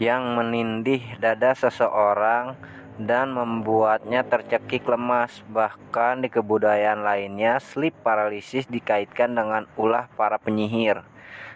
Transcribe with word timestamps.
yang 0.00 0.36
menindih 0.38 1.02
dada 1.20 1.52
seseorang 1.52 2.56
dan 3.00 3.32
membuatnya 3.32 4.22
tercekik 4.24 4.84
lemas. 4.86 5.40
Bahkan 5.48 6.24
di 6.24 6.28
kebudayaan 6.28 7.02
lainnya, 7.02 7.58
sleep 7.58 7.96
paralysis 8.04 8.68
dikaitkan 8.68 9.32
dengan 9.32 9.64
ulah 9.80 10.08
para 10.14 10.36
penyihir. 10.36 11.02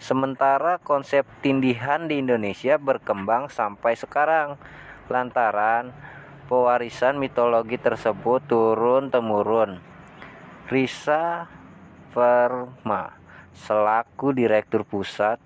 Sementara 0.00 0.80
konsep 0.80 1.28
tindihan 1.44 2.08
di 2.08 2.24
Indonesia 2.24 2.80
berkembang 2.80 3.52
sampai 3.52 3.94
sekarang 3.94 4.56
lantaran 5.12 5.92
pewarisan 6.48 7.20
mitologi 7.20 7.76
tersebut 7.76 8.40
turun-temurun. 8.48 9.78
Risa 10.72 11.46
Verma 12.10 13.14
selaku 13.54 14.32
Direktur 14.32 14.88
Pusat 14.88 15.38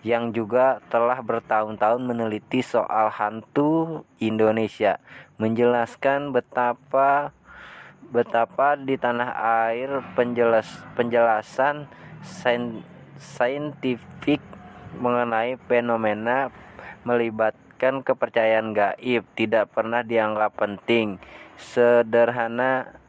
yang 0.00 0.32
juga 0.32 0.80
telah 0.88 1.20
bertahun-tahun 1.20 2.00
meneliti 2.00 2.64
soal 2.64 3.12
hantu 3.12 4.02
Indonesia. 4.16 4.96
Menjelaskan 5.36 6.32
betapa 6.32 7.36
betapa 8.10 8.74
di 8.74 8.98
tanah 8.98 9.30
air 9.70 10.02
penjelas 10.18 10.66
penjelasan 10.98 11.86
saintifik 13.20 14.42
mengenai 14.98 15.54
fenomena 15.70 16.50
melibatkan 17.06 18.02
kepercayaan 18.02 18.74
gaib 18.74 19.22
tidak 19.36 19.70
pernah 19.70 20.02
dianggap 20.02 20.56
penting. 20.56 21.20
Sederhana 21.60 23.00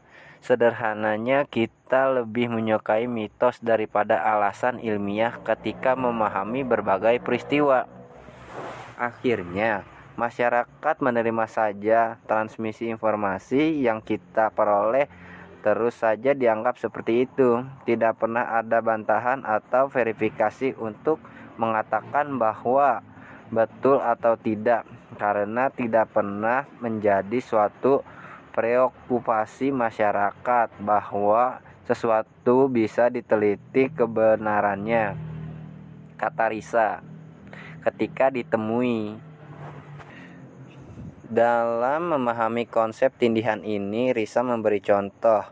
Sederhananya, 0.42 1.46
kita 1.46 2.10
lebih 2.10 2.50
menyukai 2.50 3.06
mitos 3.06 3.62
daripada 3.62 4.18
alasan 4.26 4.82
ilmiah 4.82 5.38
ketika 5.38 5.94
memahami 5.94 6.66
berbagai 6.66 7.22
peristiwa. 7.22 7.86
Akhirnya, 8.98 9.86
masyarakat 10.18 10.96
menerima 10.98 11.46
saja 11.46 12.18
transmisi 12.26 12.90
informasi 12.90 13.86
yang 13.86 14.02
kita 14.02 14.50
peroleh 14.50 15.06
terus 15.62 16.02
saja 16.02 16.34
dianggap 16.34 16.74
seperti 16.74 17.30
itu. 17.30 17.62
Tidak 17.86 18.18
pernah 18.18 18.58
ada 18.58 18.82
bantahan 18.82 19.46
atau 19.46 19.86
verifikasi 19.86 20.74
untuk 20.74 21.22
mengatakan 21.54 22.34
bahwa 22.34 22.98
betul 23.54 24.02
atau 24.02 24.34
tidak, 24.34 24.90
karena 25.22 25.70
tidak 25.70 26.10
pernah 26.10 26.66
menjadi 26.82 27.38
suatu 27.38 28.02
preokupasi 28.52 29.72
masyarakat 29.72 30.68
bahwa 30.84 31.64
sesuatu 31.88 32.68
bisa 32.68 33.08
diteliti 33.08 33.88
kebenarannya. 33.90 35.16
Kata 36.20 36.52
Risa, 36.52 37.00
ketika 37.82 38.30
ditemui 38.30 39.18
dalam 41.26 42.14
memahami 42.14 42.68
konsep 42.68 43.16
tindihan 43.16 43.64
ini, 43.64 44.12
Risa 44.12 44.44
memberi 44.44 44.84
contoh 44.84 45.42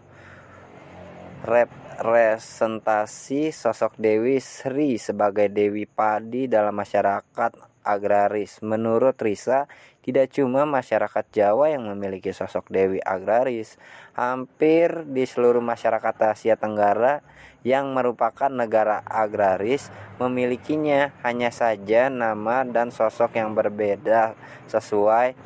representasi 1.40 3.48
sosok 3.48 3.96
Dewi 3.96 4.44
Sri 4.44 5.00
sebagai 5.00 5.48
Dewi 5.48 5.88
Padi 5.88 6.46
dalam 6.46 6.76
masyarakat 6.76 7.80
agraris. 7.80 8.60
Menurut 8.60 9.16
Risa, 9.18 9.66
tidak 10.10 10.34
cuma 10.34 10.66
masyarakat 10.66 11.22
Jawa 11.30 11.70
yang 11.70 11.86
memiliki 11.86 12.34
sosok 12.34 12.66
Dewi 12.66 12.98
agraris, 12.98 13.78
hampir 14.18 15.06
di 15.06 15.22
seluruh 15.22 15.62
masyarakat 15.62 16.34
Asia 16.34 16.58
Tenggara 16.58 17.22
yang 17.62 17.94
merupakan 17.94 18.50
negara 18.50 19.06
agraris 19.06 19.94
memilikinya, 20.18 21.14
hanya 21.22 21.54
saja 21.54 22.10
nama 22.10 22.66
dan 22.66 22.90
sosok 22.90 23.38
yang 23.38 23.54
berbeda 23.54 24.34
sesuai 24.66 25.38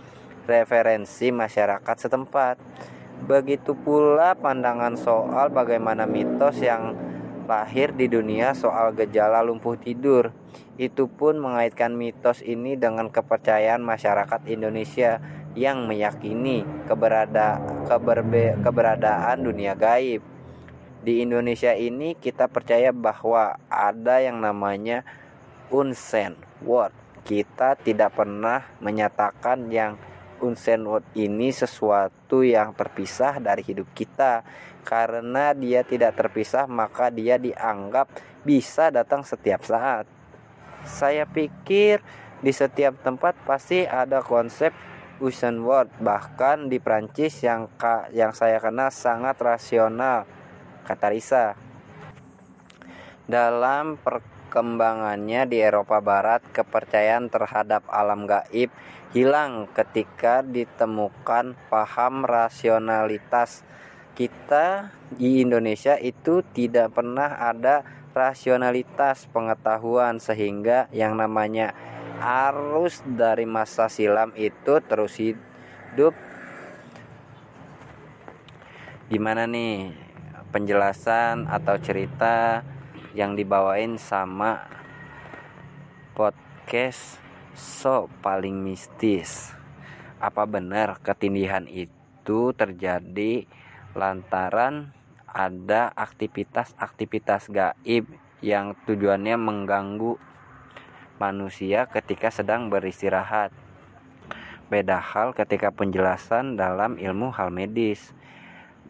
referensi 0.49 1.29
masyarakat 1.29 1.97
setempat. 2.09 2.57
Begitu 3.29 3.77
pula 3.77 4.33
pandangan 4.33 4.97
soal 4.97 5.53
bagaimana 5.53 6.09
mitos 6.09 6.57
yang 6.65 6.97
lahir 7.45 7.93
di 7.93 8.09
dunia 8.09 8.57
soal 8.57 8.97
gejala 8.97 9.45
lumpuh 9.45 9.77
tidur 9.77 10.33
itu 10.75 11.07
pun 11.07 11.39
mengaitkan 11.39 11.95
mitos 11.95 12.43
ini 12.43 12.75
dengan 12.75 13.07
kepercayaan 13.13 13.79
masyarakat 13.79 14.43
Indonesia 14.51 15.23
yang 15.55 15.87
meyakini 15.87 16.67
keberada, 16.91 17.63
keberbe, 17.87 18.59
keberadaan 18.59 19.47
dunia 19.47 19.79
gaib. 19.79 20.19
Di 21.05 21.23
Indonesia 21.23 21.77
ini 21.79 22.19
kita 22.19 22.51
percaya 22.51 22.91
bahwa 22.91 23.55
ada 23.71 24.19
yang 24.19 24.43
namanya 24.43 25.07
unseen 25.71 26.35
word. 26.65 26.91
Kita 27.23 27.79
tidak 27.79 28.19
pernah 28.19 28.67
menyatakan 28.83 29.71
yang 29.71 29.95
unseen 30.43 30.87
word 30.89 31.05
ini 31.15 31.55
sesuatu 31.55 32.43
yang 32.43 32.75
terpisah 32.75 33.39
dari 33.39 33.63
hidup 33.63 33.91
kita. 33.93 34.43
Karena 34.85 35.57
dia 35.57 35.81
tidak 35.87 36.19
terpisah 36.19 36.69
maka 36.69 37.09
dia 37.09 37.41
dianggap 37.41 38.09
bisa 38.45 38.93
datang 38.93 39.25
setiap 39.25 39.65
saat. 39.65 40.05
Saya 40.85 41.25
pikir 41.25 42.05
di 42.45 42.53
setiap 42.53 43.01
tempat 43.01 43.33
pasti 43.49 43.89
ada 43.89 44.21
konsep 44.21 44.77
ocean 45.23 45.65
world 45.65 45.89
bahkan 46.03 46.69
di 46.69 46.77
Prancis 46.77 47.41
yang 47.41 47.71
ka, 47.81 48.13
yang 48.13 48.37
saya 48.37 48.61
kenal 48.61 48.93
sangat 48.93 49.41
rasional 49.41 50.29
kata 50.85 51.09
Risa. 51.09 51.57
Dalam 53.25 53.97
perkembangannya 54.55 55.51
di 55.51 55.59
Eropa 55.59 55.99
Barat 55.99 56.39
kepercayaan 56.55 57.27
terhadap 57.27 57.91
alam 57.91 58.23
gaib 58.23 58.71
hilang 59.11 59.67
ketika 59.75 60.47
ditemukan 60.47 61.59
paham 61.67 62.23
rasionalitas 62.23 63.67
kita 64.15 64.95
di 65.11 65.43
Indonesia 65.43 65.99
itu 65.99 66.47
tidak 66.55 66.95
pernah 66.95 67.35
ada 67.35 67.83
rasionalitas 68.15 69.27
pengetahuan 69.35 70.23
sehingga 70.23 70.87
yang 70.95 71.19
namanya 71.19 71.75
arus 72.23 73.03
dari 73.03 73.51
masa 73.51 73.91
silam 73.91 74.31
itu 74.39 74.79
terus 74.87 75.19
hidup. 75.19 76.15
Gimana 79.11 79.51
nih 79.51 79.99
penjelasan 80.55 81.51
atau 81.51 81.75
cerita 81.83 82.63
yang 83.15 83.39
dibawain 83.39 83.97
sama 83.97 84.67
podcast 86.19 87.23
so 87.55 88.11
paling 88.21 88.59
mistis 88.59 89.55
apa 90.19 90.43
benar 90.45 90.99
ketindihan 90.99 91.65
itu 91.71 92.51
terjadi 92.59 93.47
lantaran 93.95 94.91
ada 95.31 95.95
aktivitas-aktivitas 95.95 97.51
gaib 97.51 98.07
yang 98.43 98.75
tujuannya 98.87 99.39
mengganggu 99.39 100.19
manusia 101.19 101.87
ketika 101.87 102.31
sedang 102.31 102.71
beristirahat. 102.71 103.55
Beda 104.71 104.99
hal 104.99 105.35
ketika 105.35 105.71
penjelasan 105.71 106.59
dalam 106.59 106.99
ilmu 106.99 107.31
hal 107.35 107.51
medis. 107.55 108.15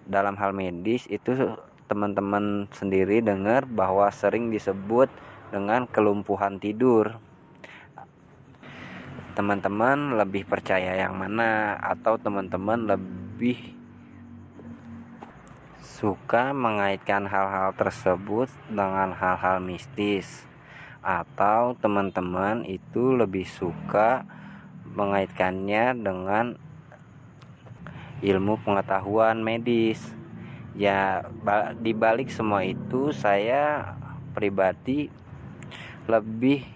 Dalam 0.05 0.37
hal 0.37 0.53
medis 0.53 1.09
itu 1.09 1.57
teman-teman 1.85 2.65
sendiri 2.73 3.21
dengar 3.21 3.69
bahwa 3.69 4.09
sering 4.09 4.49
disebut 4.49 5.13
dengan 5.53 5.85
kelumpuhan 5.87 6.57
tidur. 6.59 7.21
teman-teman 9.35 10.15
lebih 10.15 10.47
percaya 10.47 10.95
yang 10.95 11.19
mana? 11.19 11.75
Atau 11.83 12.23
teman-teman 12.23 12.87
lebih 12.87 13.75
suka 15.83 16.55
mengaitkan 16.55 17.27
hal-hal 17.27 17.75
tersebut 17.75 18.47
dengan 18.71 19.11
hal-hal 19.11 19.59
mistis? 19.59 20.47
Atau 21.03 21.75
teman-teman 21.83 22.63
itu 22.63 23.11
lebih 23.11 23.43
suka 23.43 24.23
mengaitkannya 24.87 25.99
dengan 25.99 26.55
ilmu 28.23 28.63
pengetahuan 28.63 29.43
medis 29.43 30.15
ya 30.75 31.23
dibalik 31.79 32.35
semua 32.35 32.67
itu 32.67 33.15
saya 33.15 33.95
pribadi 34.35 35.07
lebih 36.11 36.67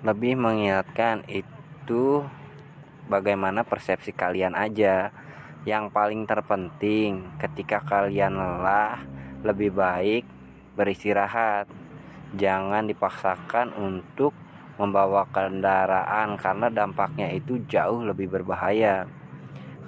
lebih 0.00 0.38
mengingatkan 0.38 1.26
itu 1.28 2.24
bagaimana 3.10 3.64
persepsi 3.64 4.12
kalian 4.12 4.54
aja. 4.54 5.10
Yang 5.66 5.90
paling 5.90 6.22
terpenting 6.24 7.28
ketika 7.36 7.82
kalian 7.82 8.38
lelah, 8.38 9.02
lebih 9.42 9.74
baik 9.74 10.24
beristirahat. 10.78 11.66
Jangan 12.38 12.86
dipaksakan 12.86 13.74
untuk 13.74 14.32
membawa 14.78 15.26
kendaraan 15.34 16.38
karena 16.38 16.70
dampaknya 16.70 17.34
itu 17.34 17.58
jauh 17.66 18.06
lebih 18.06 18.30
berbahaya. 18.30 19.10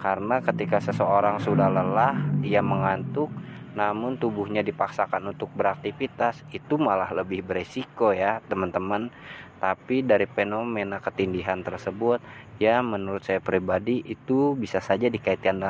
Karena 0.00 0.40
ketika 0.40 0.80
seseorang 0.80 1.38
sudah 1.44 1.68
lelah, 1.68 2.16
ia 2.40 2.64
mengantuk, 2.64 3.28
namun 3.76 4.16
tubuhnya 4.16 4.64
dipaksakan 4.64 5.28
untuk 5.36 5.52
beraktivitas, 5.52 6.40
itu 6.50 6.80
malah 6.80 7.12
lebih 7.12 7.44
beresiko 7.44 8.10
ya, 8.16 8.40
teman-teman. 8.48 9.12
Tapi 9.60 10.00
dari 10.00 10.24
fenomena 10.24 11.04
ketindihan 11.04 11.60
tersebut 11.60 12.24
ya 12.56 12.80
menurut 12.80 13.20
saya 13.24 13.44
pribadi 13.44 14.00
itu 14.04 14.56
bisa 14.56 14.80
saja 14.80 15.08
dikaitkan 15.08 15.60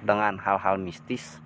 dengan 0.00 0.40
hal-hal 0.40 0.80
mistis 0.80 1.40